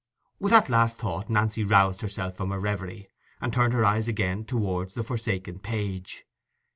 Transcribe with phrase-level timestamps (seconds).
[0.39, 3.07] With that last thought Nancy roused herself from her reverie,
[3.39, 6.25] and turned her eyes again towards the forsaken page.